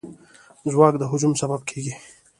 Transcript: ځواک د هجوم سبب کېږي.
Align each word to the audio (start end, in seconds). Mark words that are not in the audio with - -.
ځواک 0.71 0.93
د 0.99 1.03
هجوم 1.11 1.33
سبب 1.41 1.61
کېږي. 1.69 1.93